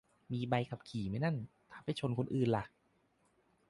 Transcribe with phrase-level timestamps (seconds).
[0.31, 1.35] มีใบขับขี่ไหมนั่น
[1.71, 2.63] ถ้าไปชนคนอื่นล่ะ